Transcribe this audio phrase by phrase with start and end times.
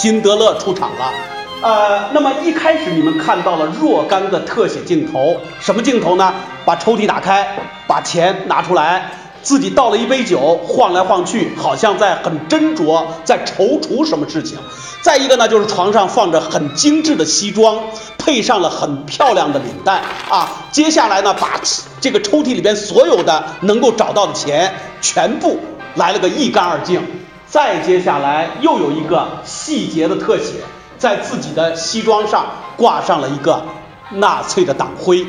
[0.00, 1.12] 辛德勒出场了。
[1.60, 6.32] 呃，那么一开始你们看到了若干个特写镜头，什么镜头呢？
[6.64, 7.58] 把抽屉打开，
[7.88, 9.10] 把钱拿出来，
[9.42, 14.56] 自己倒了一杯酒，晃来晃去，好像在很斟酌，在踌躇什么事情。
[15.02, 17.80] 再一个呢，就是床上放着很精致的西装，
[18.18, 20.68] 配上了很漂亮的领带啊。
[20.70, 21.60] 接下来呢，把
[22.00, 25.58] 这个抽屉里边所有的能够找到的钱全部
[25.96, 27.02] 来了个一干二净。
[27.50, 30.54] 再接下来又有一个细节的特写。
[30.98, 33.62] 在自己的西装上挂上了一个
[34.10, 35.24] 纳粹的党徽，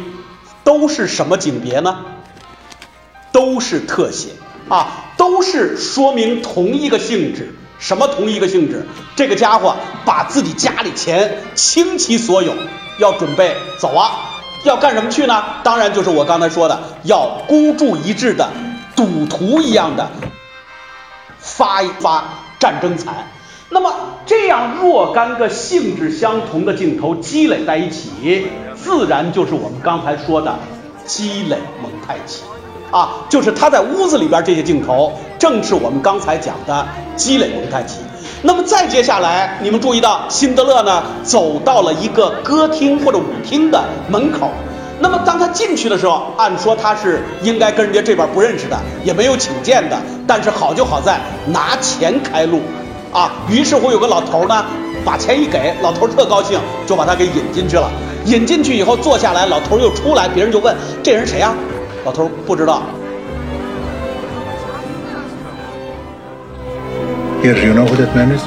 [0.63, 1.99] 都是什么景别呢？
[3.31, 4.29] 都是特写
[4.67, 7.53] 啊，都是说明同一个性质。
[7.77, 8.87] 什么同一个性质？
[9.15, 12.55] 这个家伙把自己家里钱倾其所有，
[12.97, 15.43] 要准备走啊，要干什么去呢？
[15.63, 18.49] 当然就是我刚才说的，要孤注一掷的
[18.95, 20.09] 赌徒一样的
[21.55, 22.23] 发一发
[22.59, 23.27] 战争财。
[23.69, 23.93] 那么
[24.25, 30.57] 这样若干个性质相同的镜头积累在一起，自然就是我们刚才说的
[31.05, 32.43] 积累蒙太奇
[32.91, 37.99] 啊，就是他在屋子里边这些镜头，正是我们刚才讲的积累蒙太奇。
[38.41, 44.49] 那么再接下来，你们注意到辛德勒呢走到了一个歌厅或者舞厅的门口，
[45.01, 49.97] 那么当他进去的时候，按说他是应该跟人家这边不认识的，也没有请见的，
[50.27, 52.61] 但是好就好在拿钱开路。
[53.11, 54.65] 啊，于是乎有个老头呢，
[55.03, 57.89] 把钱一给，老头特高兴，就把他给引进去了。
[58.25, 61.53] 引进去以后坐下来，老头又出来，别人就问这人谁呀？
[62.05, 62.83] 老头不知道。
[67.41, 68.43] Here, you know who that man is?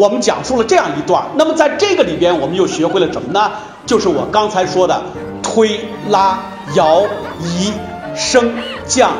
[0.00, 3.52] 我们讲述了这样一段，那么在这个里边，我们又学会了什么呢？
[3.84, 5.02] 就是我刚才说的
[5.42, 5.78] 推
[6.08, 6.38] 拉
[6.74, 7.02] 摇
[7.42, 7.70] 移
[8.16, 8.50] 升
[8.86, 9.10] 降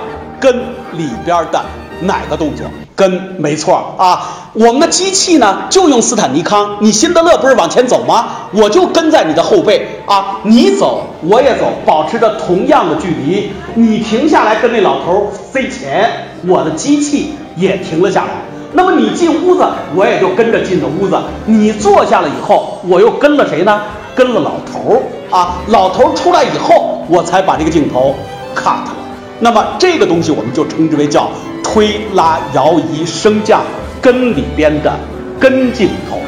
[0.40, 0.56] 跟
[0.92, 1.62] 里边的
[2.00, 2.64] 哪个动作？
[2.96, 8.48] 跟没错啊，我们的机器呢就用斯坦尼康，你辛德勒不是往前走吗？
[8.52, 13.52] 我就跟在你的后背啊，你走我也走，保持着同样的距离。
[13.74, 16.10] 你停下来跟那老头塞钱，
[16.46, 18.30] 我的机器也停了下来。
[18.72, 19.64] 那么你进屋子，
[19.94, 21.18] 我也就跟着进了屋子。
[21.46, 23.82] 你坐下了以后，我又跟了谁呢？
[24.14, 25.56] 跟了老头儿啊。
[25.68, 28.14] 老头儿出来以后，我才把这个镜头
[28.54, 28.96] cut 了。
[29.38, 31.28] 那么这个东西我们就称之为叫。
[31.62, 33.62] 推拉摇移升降
[34.02, 34.92] 跟里边的
[35.38, 36.18] 跟镜头，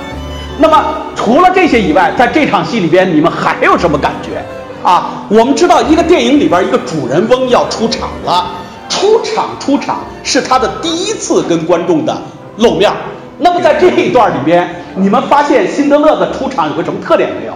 [0.59, 0.85] 那么
[1.17, 4.45] 除了这些以外，在这场戏里边，你们还有什么感觉
[4.89, 5.25] 啊？
[5.29, 8.47] 我们知道一个电影里边一个主人翁要出场了，
[8.93, 12.15] 出场出场是他的第一次跟观众的
[12.59, 12.93] 露面。
[13.39, 17.55] 那么在这一段里边，你们发现辛德勒的出场有个什么特点没有？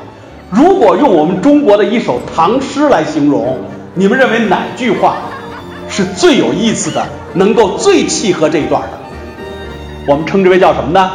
[0.51, 3.59] 如果用我们中国的一首唐诗来形容，
[3.93, 5.17] 你们认为哪句话？
[5.89, 8.89] 是最有意思的，能够最契合这一段的，
[10.09, 11.13] 我们称之为叫什么呢？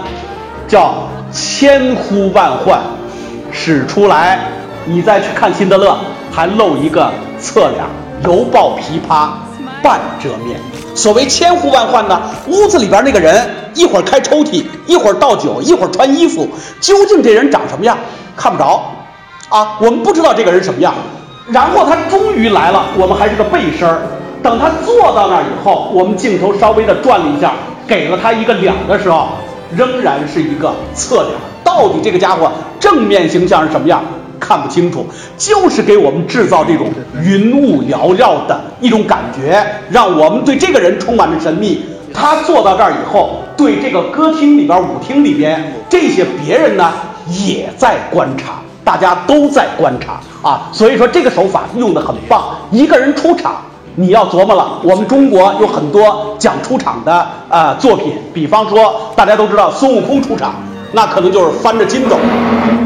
[0.68, 2.80] 叫千呼万唤
[3.52, 4.40] 使出来。
[4.86, 5.98] 你再去看辛德勒，
[6.32, 7.84] 还露一个侧脸，
[8.24, 9.32] 犹抱琵琶
[9.82, 10.60] 半遮面。
[10.96, 16.48] 所谓千呼万唤呢，屋子里边那个人一会儿开抽屉，一会儿倒酒，一会儿穿衣服，
[16.80, 17.98] 究竟这人长什么样，
[18.36, 18.84] 看不着
[19.50, 20.94] 啊，我们不知道这个人什么样。
[21.48, 24.02] 然后他终于来了，我们还是个背身儿。
[24.44, 27.54] 等他坐到那儿以后，我们镜头稍微的转了一下，
[27.88, 29.30] 给了他一个脸的时候，
[29.76, 31.34] 仍然是一个侧脸。
[31.64, 34.04] 到底这个家伙正面形象是什么样，
[34.42, 35.06] 看不清楚，
[35.38, 36.88] 就是给我们制造这种
[37.24, 41.86] 云雾缭绕的一种感觉，让我们对这个人充满着神秘。
[42.14, 46.92] 他坐到这儿以后，对这个歌厅里边、舞厅里边这些别人呢，
[47.46, 50.68] 也在观察，大家都在观察啊。
[50.74, 53.62] 所以说这个手法用的很棒，一个人出场。
[53.96, 60.56] 你要琢磨了，我们中国有很多讲出场的呃作品，比方说大家都知道孙悟空出场，
[60.94, 62.18] 那可能就是翻着筋斗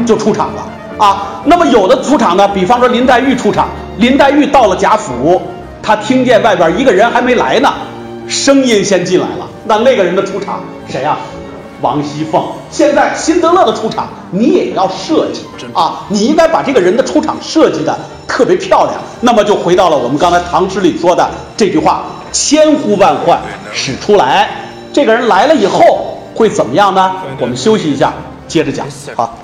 [0.04, 0.66] 就出场了
[0.98, 1.42] 啊。
[1.44, 5.40] 那么有的出场呢，比方说林黛玉出场，林黛玉到了贾府，
[5.82, 7.72] 她听见外边一个人还没来呢，
[8.28, 11.16] 声音先进来了，那那个人的出场谁呀？
[11.82, 12.42] 王熙凤。
[12.70, 15.42] 现在辛德勒的出场，你也要设计
[15.74, 17.96] 啊，你应该把这个人的出场设计的。
[18.28, 23.40] 特别漂亮，那么就回到了我们刚才唐诗里说的这句话：千呼万唤
[23.72, 24.50] 始出来。
[24.92, 27.12] 这个人来了以后会怎么样呢？
[27.38, 28.12] 我们休息一下，
[28.48, 28.84] 接着讲。
[29.14, 29.38] 好。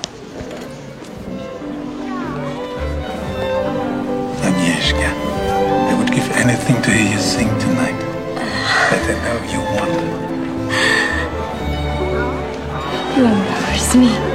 [4.91, 7.97] I would give anything to hear you sing tonight.
[8.89, 9.93] But I know you want.
[13.15, 14.32] You embarrass me.